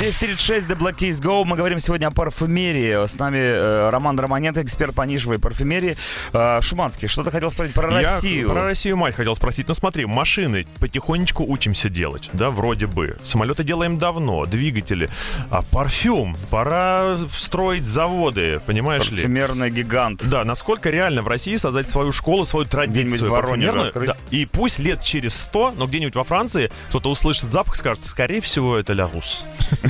10.36, 0.00 0.66
The 0.68 0.76
Black 0.78 0.96
Keys 0.98 1.20
Go. 1.22 1.44
Мы 1.44 1.56
говорим 1.56 1.78
сегодня 1.78 2.06
о 2.06 2.10
парфюмерии. 2.10 3.06
С 3.06 3.18
нами 3.18 3.38
э, 3.38 3.90
Роман 3.90 4.18
Романенко, 4.18 4.62
эксперт 4.62 4.89
по 4.92 5.02
нишевой 5.02 5.38
парфюмерии. 5.38 5.96
Э, 6.32 6.60
Шуманский, 6.60 7.08
что 7.08 7.22
ты 7.24 7.30
хотел 7.30 7.50
спросить 7.50 7.74
про 7.74 8.00
Я 8.00 8.14
Россию? 8.14 8.50
про 8.50 8.64
Россию 8.64 8.96
мать 8.96 9.14
хотел 9.14 9.34
спросить. 9.34 9.68
Ну 9.68 9.74
смотри, 9.74 10.06
машины 10.06 10.66
потихонечку 10.78 11.44
учимся 11.46 11.88
делать, 11.88 12.30
да, 12.32 12.50
вроде 12.50 12.86
бы. 12.86 13.16
Самолеты 13.24 13.64
делаем 13.64 13.98
давно, 13.98 14.46
двигатели. 14.46 15.08
А 15.50 15.62
парфюм, 15.62 16.36
пора 16.50 17.16
строить 17.36 17.84
заводы, 17.84 18.60
понимаешь 18.66 19.10
ли? 19.10 19.16
Парфюмерный 19.16 19.70
гигант. 19.70 20.22
Да, 20.28 20.44
насколько 20.44 20.90
реально 20.90 21.22
в 21.22 21.28
России 21.28 21.56
создать 21.56 21.88
свою 21.88 22.12
школу, 22.12 22.44
свою 22.44 22.66
традицию 22.66 23.30
Воронеже. 23.30 23.92
Да. 23.94 24.16
И 24.30 24.46
пусть 24.46 24.78
лет 24.78 25.02
через 25.02 25.34
сто, 25.34 25.72
но 25.76 25.86
где-нибудь 25.86 26.14
во 26.14 26.24
Франции 26.24 26.70
кто-то 26.88 27.10
услышит 27.10 27.50
запах 27.50 27.74
и 27.74 27.78
скажет, 27.78 28.04
скорее 28.06 28.40
всего, 28.40 28.76
это 28.76 28.92
Ля 28.92 29.08
Рус. 29.08 29.44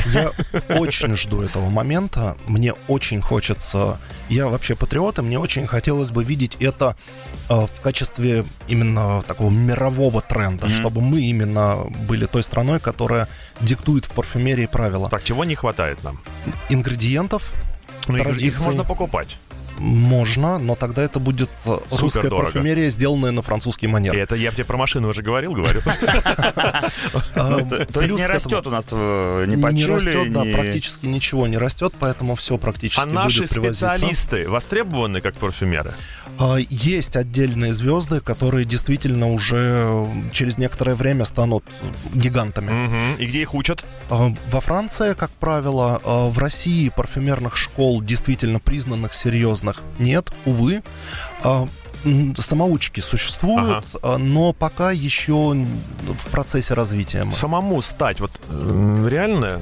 Я 0.06 0.30
очень 0.68 1.16
жду 1.16 1.42
этого 1.42 1.68
момента. 1.68 2.36
Мне 2.46 2.74
очень 2.88 3.20
хочется... 3.20 3.98
Я 4.28 4.46
вообще 4.48 4.76
патриот, 4.76 4.89
и 5.18 5.22
мне 5.22 5.38
очень 5.38 5.66
хотелось 5.66 6.10
бы 6.10 6.24
видеть 6.24 6.56
это 6.60 6.96
э, 7.48 7.54
в 7.66 7.80
качестве 7.82 8.44
именно 8.68 9.22
такого 9.22 9.50
мирового 9.50 10.20
тренда, 10.20 10.66
Мгм. 10.66 10.76
чтобы 10.76 11.00
мы 11.00 11.20
именно 11.22 11.76
были 12.08 12.26
той 12.26 12.42
страной, 12.42 12.80
которая 12.80 13.28
диктует 13.60 14.04
в 14.06 14.10
парфюмерии 14.10 14.66
правила. 14.66 15.08
Так, 15.08 15.24
чего 15.24 15.44
не 15.44 15.54
хватает 15.54 16.02
нам? 16.04 16.20
Ингредиентов 16.68 17.52
Ну, 18.08 18.16
их, 18.16 18.60
можно 18.60 18.84
покупать. 18.84 19.36
Можно, 19.80 20.58
но 20.58 20.74
тогда 20.76 21.02
это 21.02 21.18
будет 21.18 21.48
э, 21.64 21.78
русская 21.90 22.28
дорого. 22.28 22.44
парфюмерия, 22.52 22.90
сделанная 22.90 23.30
на 23.32 23.42
французский 23.42 23.86
И 23.86 23.88
манер. 23.88 24.16
это 24.16 24.34
я 24.34 24.52
тебе 24.52 24.64
про 24.64 24.76
машину 24.76 25.08
уже 25.08 25.22
говорил, 25.22 25.52
говорю. 25.54 25.80
А, 27.34 27.60
То, 27.70 27.86
то 27.86 28.00
есть 28.02 28.14
не 28.14 28.26
растет 28.26 28.66
у 28.66 28.70
нас 28.70 28.84
э, 28.90 29.44
не 29.48 29.56
почули, 29.56 29.92
растет, 29.92 30.32
да, 30.32 30.42
практически 30.42 31.06
ничего 31.06 31.46
не 31.46 31.56
растет, 31.58 31.94
поэтому 31.98 32.34
все 32.36 32.58
практически 32.58 33.00
А 33.00 33.06
наши 33.06 33.46
специалисты 33.46 34.48
востребованы 34.48 35.20
как 35.20 35.34
парфюмеры? 35.34 35.94
А, 36.38 36.56
Есть 36.58 37.16
отдельные 37.16 37.74
звезды, 37.74 38.20
которые 38.20 38.64
действительно 38.64 39.30
уже 39.32 39.56
э, 39.56 40.06
через 40.32 40.58
некоторое 40.58 40.94
время 40.94 41.24
станут 41.24 41.64
гигантами. 42.14 43.16
И 43.18 43.26
где 43.26 43.42
их 43.42 43.54
учат? 43.54 43.84
А, 44.08 44.32
Во 44.50 44.60
Франции, 44.60 45.14
как 45.14 45.30
правило, 45.30 46.00
а, 46.04 46.28
в 46.28 46.38
России 46.38 46.88
парфюмерных 46.88 47.56
школ 47.56 48.00
действительно 48.02 48.58
признанных 48.58 49.12
серьезных 49.70 49.82
нет, 49.98 50.30
увы. 50.44 50.82
А, 51.42 51.68
Самоучки 52.38 53.00
существуют, 53.00 53.84
а, 54.02 54.16
но 54.16 54.54
пока 54.54 54.90
еще 54.90 55.32
в 55.52 56.30
процессе 56.30 56.72
развития. 56.72 57.30
Самому 57.32 57.82
стать 57.82 58.20
вот 58.20 58.30
реально 58.50 59.60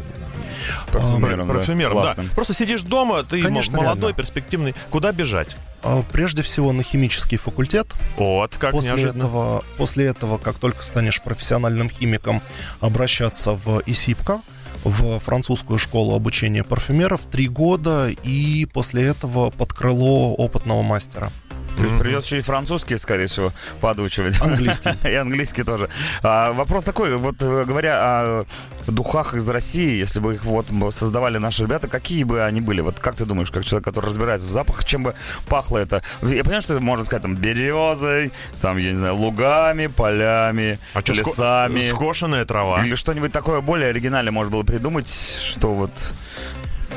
парфюмером, 0.92 1.48
да. 1.48 1.54
парфюмером, 1.54 1.94
да. 1.96 2.02
Классным. 2.02 2.30
Просто 2.30 2.54
сидишь 2.54 2.82
дома, 2.82 3.24
ты 3.24 3.42
Конечно, 3.42 3.76
молодой, 3.76 4.00
реально. 4.00 4.16
перспективный. 4.16 4.74
Куда 4.90 5.10
бежать? 5.10 5.56
А, 5.82 6.04
Прежде 6.12 6.42
всего 6.42 6.72
на 6.72 6.84
химический 6.84 7.38
факультет. 7.38 7.88
Вот, 8.16 8.56
как 8.56 8.70
После 8.70 8.90
неожиданно. 8.90 9.22
этого, 9.22 9.64
после 9.76 10.06
этого, 10.06 10.38
как 10.38 10.58
только 10.58 10.84
станешь 10.84 11.20
профессиональным 11.20 11.90
химиком, 11.90 12.40
обращаться 12.80 13.52
в 13.52 13.82
ИСИПКО, 13.86 14.40
в 14.84 15.18
французскую 15.18 15.78
школу 15.78 16.14
обучения 16.14 16.64
парфюмеров 16.64 17.22
три 17.30 17.48
года 17.48 18.08
и 18.08 18.66
после 18.66 19.04
этого 19.04 19.50
под 19.50 19.72
крыло 19.72 20.34
опытного 20.34 20.82
мастера. 20.82 21.30
То 21.78 21.84
есть 21.84 21.98
придется 21.98 22.26
еще 22.34 22.38
и 22.38 22.42
французский, 22.42 22.98
скорее 22.98 23.26
всего, 23.26 23.52
подучивать. 23.80 24.40
Английский. 24.40 24.90
И 25.08 25.14
английский 25.14 25.62
тоже. 25.62 25.88
А, 26.22 26.52
вопрос 26.52 26.84
такой, 26.84 27.16
вот 27.16 27.36
э, 27.40 27.64
говоря 27.64 27.98
о 28.00 28.44
духах 28.86 29.34
из 29.34 29.48
России, 29.48 29.98
если 29.98 30.20
бы 30.20 30.34
их 30.34 30.44
вот 30.44 30.66
создавали 30.92 31.38
наши 31.38 31.62
ребята, 31.62 31.88
какие 31.88 32.24
бы 32.24 32.42
они 32.42 32.60
были? 32.60 32.80
Вот 32.80 32.98
как 32.98 33.16
ты 33.16 33.24
думаешь, 33.24 33.50
как 33.50 33.64
человек, 33.64 33.84
который 33.84 34.06
разбирается 34.06 34.48
в 34.48 34.50
запахах, 34.50 34.84
чем 34.84 35.02
бы 35.04 35.14
пахло 35.46 35.78
это? 35.78 36.02
Я 36.22 36.42
понимаю, 36.42 36.62
что 36.62 36.78
можно 36.80 37.04
сказать 37.04 37.22
там 37.22 37.34
березой, 37.36 38.32
там, 38.60 38.76
я 38.78 38.92
не 38.92 38.98
знаю, 38.98 39.14
лугами, 39.16 39.86
полями, 39.86 40.78
А 40.94 41.00
ско- 41.00 41.12
лесами. 41.14 41.90
скошенная 41.90 42.44
трава. 42.44 42.84
Или 42.84 42.94
что-нибудь 42.94 43.32
такое 43.32 43.60
более 43.60 43.90
оригинальное 43.90 44.32
можно 44.32 44.50
было 44.52 44.62
придумать, 44.62 45.08
что 45.08 45.74
вот... 45.74 45.90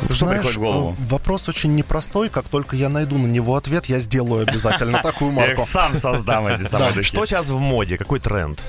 Что 0.05 0.13
Знаешь, 0.25 0.45
приходит 0.45 0.57
в 0.57 0.59
голову? 0.61 0.91
э, 0.99 1.03
вопрос 1.09 1.49
очень 1.49 1.75
непростой. 1.75 2.29
Как 2.29 2.45
только 2.45 2.75
я 2.75 2.89
найду 2.89 3.17
на 3.17 3.27
него 3.27 3.55
ответ, 3.55 3.85
я 3.85 3.99
сделаю 3.99 4.43
обязательно 4.47 4.99
такую 5.03 5.31
Я 5.31 5.37
марку. 5.47 5.65
сам 5.65 5.99
создам, 5.99 6.47
эти 6.47 6.63
самые 6.69 6.91
духи. 6.93 7.03
Что 7.07 7.25
сейчас 7.25 7.47
в 7.47 7.59
моде? 7.59 7.97
Какой 7.97 8.19
тренд? 8.19 8.59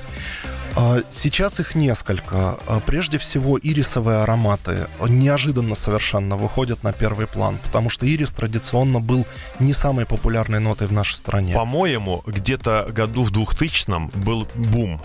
А, 0.74 1.00
Сейчас 1.10 1.60
их 1.60 1.74
несколько. 1.74 2.56
А, 2.66 2.80
Прежде 2.86 3.18
всего, 3.18 3.58
ирисовые 3.58 4.18
ароматы 4.22 4.86
неожиданно 5.06 5.74
совершенно 5.74 6.36
выходят 6.36 6.82
на 6.82 6.92
первый 6.94 7.26
план, 7.26 7.58
потому 7.62 7.90
что 7.90 8.06
ирис 8.06 8.30
традиционно 8.30 8.98
был 9.00 9.26
не 9.58 9.74
самой 9.74 10.06
популярной 10.06 10.60
нотой 10.60 10.86
в 10.86 10.92
нашей 10.92 11.14
стране. 11.14 11.54
По-моему, 11.54 12.22
где-то 12.26 12.88
году 12.90 13.24
в 13.24 13.32
2000-м 13.32 14.08
был 14.14 14.48
бум. 14.54 15.00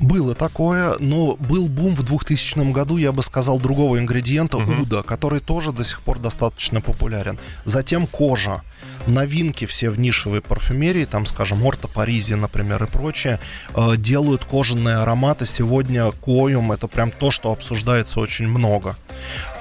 Было 0.00 0.34
такое, 0.34 0.96
но 0.98 1.36
был 1.36 1.68
бум 1.68 1.94
в 1.94 2.02
2000 2.02 2.72
году, 2.72 2.96
я 2.96 3.12
бы 3.12 3.22
сказал, 3.22 3.58
другого 3.58 3.98
ингредиента, 3.98 4.58
Мгм. 4.58 4.82
уда, 4.82 5.02
который 5.02 5.40
тоже 5.40 5.72
до 5.72 5.84
сих 5.84 6.00
пор 6.02 6.18
достаточно 6.18 6.80
популярен. 6.80 7.38
Затем 7.64 8.06
кожа. 8.06 8.62
Новинки 9.06 9.64
все 9.64 9.90
в 9.90 9.98
нишевой 9.98 10.40
парфюмерии, 10.40 11.04
там, 11.04 11.24
скажем, 11.26 11.64
Орто 11.64 11.88
Паризи, 11.88 12.34
например, 12.34 12.84
и 12.84 12.86
прочее, 12.86 13.40
э, 13.74 13.96
делают 13.96 14.44
кожаные 14.44 14.96
ароматы. 14.96 15.46
Сегодня 15.46 16.10
коем 16.10 16.72
это 16.72 16.88
прям 16.88 17.10
то, 17.10 17.30
что 17.30 17.50
обсуждается 17.52 18.20
очень 18.20 18.48
много. 18.48 18.96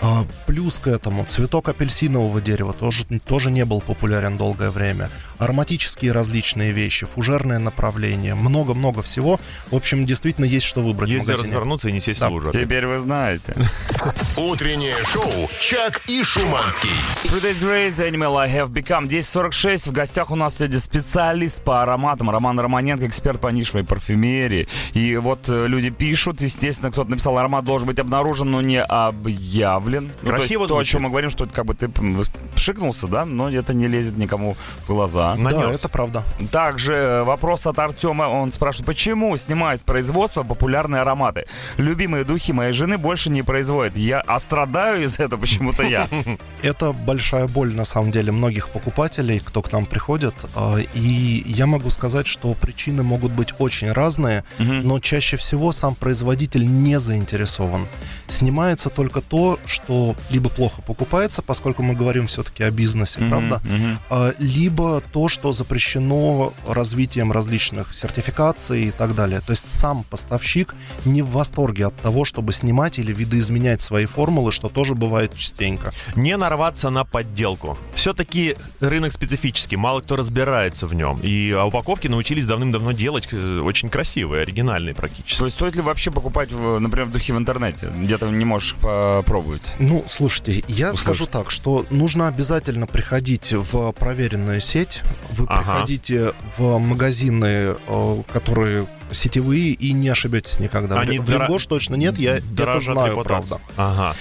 А, 0.01 0.25
Плюс 0.45 0.79
к 0.79 0.87
этому 0.87 1.25
цветок 1.25 1.69
апельсинового 1.69 2.39
дерева 2.39 2.71
тоже, 2.73 3.03
тоже 3.25 3.51
не 3.51 3.65
был 3.65 3.81
популярен 3.81 4.37
долгое 4.37 4.69
время. 4.69 5.09
Ароматические 5.39 6.11
различные 6.13 6.71
вещи, 6.71 7.05
фужерное 7.05 7.59
направление, 7.59 8.35
много-много 8.35 9.01
всего. 9.01 9.39
В 9.71 9.75
общем, 9.75 10.05
действительно 10.05 10.45
есть 10.45 10.65
что 10.65 10.81
выбрать 10.81 11.09
в 11.09 11.11
Есть 11.13 11.23
где 11.23 11.31
магазине. 11.31 11.53
развернуться 11.53 11.89
и 11.89 11.91
не 11.91 11.99
сесть 11.99 12.19
Да. 12.19 12.29
в 12.29 12.33
лужу. 12.33 12.51
Теперь 12.51 12.85
вы 12.87 12.99
знаете. 12.99 13.55
Утреннее 14.37 14.95
шоу 15.11 15.49
«Чак 15.59 16.01
и 16.07 16.23
Шуманский». 16.23 16.89
Three 17.25 17.41
Days 17.41 17.61
Grace, 17.61 17.97
Animal 18.11 18.37
I 18.37 18.49
Have 18.49 18.69
Become. 18.69 19.07
10.46. 19.07 19.89
В 19.89 19.91
гостях 19.91 20.31
у 20.31 20.35
нас 20.35 20.57
сегодня 20.57 20.79
специалист 20.79 21.61
по 21.63 21.81
ароматам 21.81 22.29
Роман 22.29 22.59
Романенко, 22.59 23.07
эксперт 23.07 23.41
по 23.41 23.47
нишевой 23.47 23.83
парфюмерии. 23.83 24.67
И 24.93 25.17
вот 25.17 25.49
э, 25.49 25.67
люди 25.67 25.89
пишут, 25.89 26.41
естественно, 26.41 26.91
кто-то 26.91 27.09
написал, 27.09 27.37
аромат 27.37 27.65
должен 27.65 27.87
быть 27.87 27.99
обнаружен, 27.99 28.51
но 28.51 28.61
не 28.61 28.81
объявлен. 28.81 29.86
Ну, 29.95 30.07
то 30.07 30.13
есть 30.25 30.29
Красиво 30.37 30.67
то, 30.67 30.73
о 30.73 30.77
звучит. 30.77 30.91
чем 30.91 31.01
мы 31.03 31.09
говорим, 31.09 31.29
что 31.29 31.45
это 31.45 31.53
как 31.53 31.65
бы 31.65 31.73
ты 31.73 31.85
м, 31.97 32.21
пшикнулся, 32.55 33.07
да, 33.07 33.25
но 33.25 33.49
это 33.49 33.73
не 33.73 33.87
лезет 33.87 34.17
никому 34.17 34.55
в 34.83 34.87
глаза. 34.87 35.35
Да, 35.35 35.41
Нанес. 35.41 35.75
это 35.79 35.89
правда. 35.89 36.23
Также 36.51 36.93
э, 36.93 37.23
вопрос 37.23 37.65
от 37.65 37.79
Артема. 37.79 38.23
Он 38.23 38.51
спрашивает, 38.51 38.85
почему 38.85 39.35
снимают 39.37 39.81
с 39.81 39.83
производства 39.83 40.43
популярные 40.43 41.01
ароматы? 41.01 41.45
Любимые 41.77 42.23
духи 42.23 42.51
моей 42.53 42.73
жены 42.73 42.97
больше 42.97 43.29
не 43.29 43.41
производят. 43.43 43.95
Я 43.97 44.21
а 44.27 44.39
страдаю 44.39 45.03
из 45.03 45.19
этого 45.19 45.39
почему-то 45.41 45.83
я. 45.83 46.07
Это 46.61 46.91
большая 46.91 47.47
боль, 47.47 47.73
на 47.73 47.85
самом 47.85 48.11
деле, 48.11 48.31
многих 48.31 48.69
покупателей, 48.69 49.39
кто 49.39 49.61
к 49.61 49.71
нам 49.71 49.85
приходит. 49.85 50.33
А, 50.55 50.77
И 50.93 51.43
я 51.45 51.65
могу 51.67 51.89
сказать, 51.89 52.27
что 52.27 52.53
причины 52.53 53.03
могут 53.03 53.31
быть 53.31 53.53
очень 53.59 53.91
разные, 53.91 54.43
но 54.59 54.99
чаще 54.99 55.37
всего 55.37 55.71
сам 55.71 55.95
производитель 55.95 56.65
не 56.67 56.99
заинтересован. 56.99 57.85
Снимается 58.27 58.89
только 58.89 59.21
то, 59.21 59.59
что 59.65 59.76
либо 60.29 60.49
плохо 60.49 60.81
покупается, 60.81 61.41
поскольку 61.41 61.83
мы 61.83 61.93
говорим 61.95 62.27
все-таки 62.27 62.63
о 62.63 62.71
бизнесе, 62.71 63.19
Мгм, 63.19 63.29
правда, 63.29 63.61
а, 64.09 64.33
либо 64.39 65.01
то, 65.13 65.29
что 65.29 65.53
запрещено 65.53 66.53
развитием 66.67 67.31
различных 67.31 67.93
сертификаций 67.93 68.85
и 68.85 68.91
так 68.91 69.15
далее. 69.15 69.41
То 69.41 69.51
есть 69.51 69.69
сам 69.69 70.03
поставщик 70.03 70.73
не 71.05 71.21
в 71.21 71.29
восторге 71.31 71.87
от 71.87 71.95
того, 72.01 72.25
чтобы 72.25 72.53
снимать 72.53 72.99
или 72.99 73.13
видоизменять 73.13 73.81
свои 73.81 74.05
формулы, 74.05 74.51
что 74.51 74.69
тоже 74.69 74.95
бывает 74.95 75.35
частенько. 75.37 75.93
Не 76.15 76.37
нарваться 76.37 76.89
на 76.89 77.03
подделку. 77.03 77.77
Все-таки 77.93 78.55
рынок 78.79 79.13
специфический, 79.13 79.75
мало 79.77 80.01
кто 80.01 80.15
разбирается 80.15 80.87
в 80.87 80.93
нем. 80.93 81.19
И 81.21 81.51
а 81.51 81.65
упаковки 81.65 82.07
научились 82.07 82.45
давным-давно 82.45 82.91
делать 82.91 83.27
э, 83.31 83.59
очень 83.59 83.89
красивые, 83.89 84.41
оригинальные 84.43 84.95
практически. 84.95 85.37
То 85.39 85.45
есть 85.45 85.55
стоит 85.55 85.75
ли 85.75 85.81
вообще 85.81 86.11
покупать, 86.11 86.51
в- 86.51 86.79
например, 86.79 87.07
духи 87.07 87.31
в 87.31 87.37
интернете? 87.37 87.91
Где-то 87.95 88.27
не 88.29 88.45
можешь 88.45 88.75
попробовать. 88.75 89.63
Ну, 89.79 90.03
слушайте, 90.09 90.63
я 90.67 90.89
Услышь. 90.89 91.01
скажу 91.01 91.25
так, 91.27 91.51
что 91.51 91.85
нужно 91.89 92.27
обязательно 92.27 92.87
приходить 92.87 93.53
в 93.53 93.91
проверенную 93.93 94.59
сеть. 94.61 95.01
Вы 95.31 95.45
Ага. 95.49 95.71
приходите 95.73 96.33
в 96.57 96.77
магазины, 96.79 97.75
э, 97.87 98.21
которые 98.31 98.87
сетевые, 99.11 99.71
и 99.71 99.93
не 99.93 100.09
ошибетесь 100.09 100.59
никогда. 100.59 100.99
Они 100.99 101.19
в 101.19 101.29
Ревгош 101.29 101.65
точно 101.67 101.95
нет, 101.95 102.17
я 102.17 102.37
это 102.37 102.81
знаю, 102.81 103.11
репутацией. 103.11 103.23
правда. 103.23 103.59
Ага. 103.77 104.15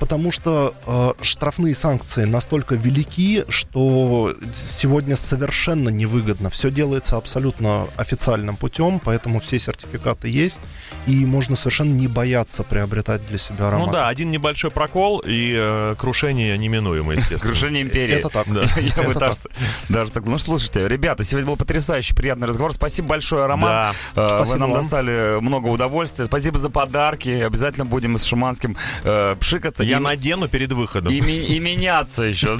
Потому 0.00 0.32
что 0.32 0.74
э, 0.86 1.22
штрафные 1.22 1.74
санкции 1.74 2.24
настолько 2.24 2.74
велики, 2.74 3.44
что 3.50 4.34
сегодня 4.70 5.14
совершенно 5.14 5.90
невыгодно. 5.90 6.48
Все 6.48 6.70
делается 6.70 7.18
абсолютно 7.18 7.86
официальным 7.96 8.56
путем, 8.56 8.98
поэтому 8.98 9.40
все 9.40 9.58
сертификаты 9.58 10.28
есть, 10.28 10.60
и 11.06 11.26
можно 11.26 11.54
совершенно 11.54 11.92
не 11.92 12.08
бояться 12.08 12.62
приобретать 12.62 13.26
для 13.28 13.36
себя 13.36 13.68
аромат. 13.68 13.86
Ну 13.88 13.92
да, 13.92 14.08
один 14.08 14.30
небольшой 14.30 14.70
прокол 14.70 15.22
и 15.24 15.52
э, 15.54 15.94
крушение 15.98 16.56
неминуемо, 16.56 17.12
естественно. 17.12 17.40
Крушение 17.52 17.82
империи. 17.82 18.14
Это 18.14 18.30
так. 18.30 18.50
Да. 18.50 18.62
Я 18.96 19.02
бы 19.02 19.14
даже, 19.90 20.10
так. 20.10 20.24
Ну, 20.24 20.38
слушайте, 20.38 20.88
ребята, 20.88 21.24
сегодня 21.24 21.48
был 21.48 21.56
потрясающий, 21.56 22.14
приятный 22.14 22.48
разговор. 22.48 22.72
Спасибо 22.72 23.08
большое, 23.08 23.44
Роман. 23.44 23.94
Да. 24.14 24.40
Э, 24.40 24.44
Вы 24.44 24.56
нам 24.56 24.72
достали 24.72 25.40
много 25.40 25.66
удовольствия. 25.66 26.24
Спасибо 26.24 26.58
за 26.58 26.70
подарки. 26.70 27.28
Обязательно 27.28 27.84
будем 27.84 28.16
с 28.16 28.24
Шуманским 28.24 28.78
э, 29.04 29.36
пшикаться. 29.38 29.89
Я 29.90 29.98
и, 29.98 30.00
надену 30.00 30.48
перед 30.48 30.72
выходом. 30.72 31.12
и, 31.12 31.20
ми- 31.20 31.38
и 31.38 31.58
меняться 31.58 32.22
еще. 32.24 32.56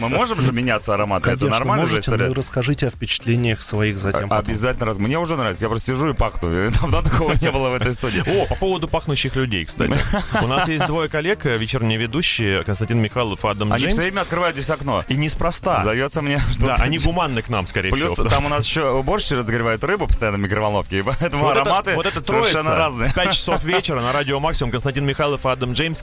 Мы 0.00 0.08
можем 0.08 0.40
же 0.40 0.52
меняться 0.52 0.94
ароматы? 0.94 1.30
Это 1.30 1.46
нормальная 1.46 1.86
же 1.86 1.98
история? 2.00 2.28
ну 2.28 2.34
расскажите 2.34 2.86
о 2.88 2.90
впечатлениях 2.90 3.62
своих 3.62 3.98
затем. 3.98 4.32
Обязательно 4.32 4.86
раз. 4.86 4.98
Мне 4.98 5.18
уже 5.18 5.36
нравится. 5.36 5.64
Я 5.64 5.68
просто 5.68 5.92
сижу 5.92 6.08
и 6.10 6.14
пахну. 6.14 6.70
Давно 6.70 7.02
такого 7.02 7.34
не 7.40 7.50
было 7.50 7.70
в 7.70 7.74
этой 7.74 7.94
студии. 7.94 8.22
О, 8.26 8.46
по 8.46 8.54
поводу 8.54 8.88
пахнущих 8.88 9.36
людей, 9.36 9.64
кстати. 9.64 9.96
У 10.42 10.46
нас 10.46 10.68
есть 10.68 10.86
двое 10.86 11.08
коллег, 11.08 11.44
э, 11.46 11.56
вечерние 11.56 11.98
ведущие, 11.98 12.62
Константин 12.64 12.98
Михайлов 13.00 13.44
и 13.44 13.48
Адам 13.48 13.72
Они 13.72 13.86
все 13.88 13.96
время 13.96 14.22
открывают 14.22 14.56
здесь 14.56 14.70
окно. 14.70 15.04
И 15.08 15.14
неспроста. 15.14 15.80
Сдается 15.80 16.22
мне, 16.22 16.38
что... 16.52 16.66
Да, 16.68 16.74
они 16.76 16.98
гуманны 16.98 17.42
к 17.42 17.48
нам, 17.48 17.66
скорее 17.66 17.90
Плюс 17.90 18.12
всего. 18.12 18.28
там 18.28 18.46
у 18.46 18.48
нас 18.48 18.66
еще 18.66 18.90
уборщики 18.90 19.34
разогревают 19.34 19.82
рыбу 19.84 20.06
постоянно 20.06 20.38
в 20.38 20.40
микроволновке, 20.40 20.98
и 20.98 21.02
поэтому 21.02 21.44
Вот 21.44 21.52
это- 21.52 21.62
ароматы 21.62 21.94
вот 21.94 22.06
это 22.06 22.22
совершенно 22.22 22.76
разные. 22.76 23.10
в 23.10 23.14
5 23.14 23.32
часов 23.34 23.64
вечера 23.64 24.00
на 24.00 24.12
радио 24.12 24.38
Максимум 24.40 24.70
Константин 24.70 25.04
Михайлов 25.04 25.44
и 25.44 25.48
Адам 25.48 25.72
Джеймс 25.72 26.02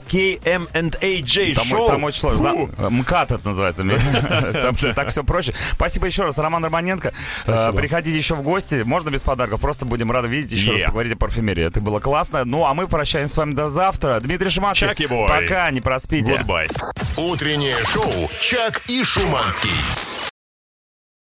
KM&AJ 0.72 1.54
Там, 1.54 1.64
шоу. 1.64 1.86
там 1.88 2.04
очень 2.04 2.20
сложно. 2.20 2.68
МКАТ 2.90 3.32
это 3.32 3.48
называется. 3.48 3.82
Там 4.52 4.76
так 4.94 5.08
все 5.08 5.24
проще. 5.24 5.54
Спасибо 5.72 6.06
еще 6.06 6.24
раз, 6.24 6.38
Роман 6.38 6.64
Романенко. 6.64 7.12
Э, 7.46 7.72
Приходите 7.72 8.16
еще 8.16 8.34
в 8.34 8.42
гости. 8.42 8.82
Можно 8.84 9.10
без 9.10 9.22
подарков. 9.22 9.60
Просто 9.60 9.84
будем 9.84 10.10
рады 10.10 10.28
видеть. 10.28 10.52
Еще 10.52 10.72
раз 10.72 10.82
поговорить 10.82 11.12
о 11.12 11.16
парфюмерии. 11.16 11.64
Это 11.64 11.80
было 11.80 12.00
классно. 12.00 12.44
Ну, 12.44 12.64
а 12.64 12.74
мы 12.74 12.86
прощаемся 12.86 13.34
с 13.34 13.36
вами 13.36 13.54
до 13.54 13.68
завтра. 13.68 14.20
Дмитрий 14.20 15.06
бой. 15.06 15.28
Пока, 15.28 15.70
не 15.70 15.80
проспите. 15.80 16.32
Goodbye. 16.32 16.68
Утреннее 17.16 17.76
шоу 17.84 18.30
«Чак 18.40 18.82
и 18.88 19.02
Шуманский». 19.02 19.70